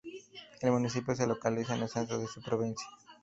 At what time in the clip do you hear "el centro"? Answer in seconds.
1.83-2.17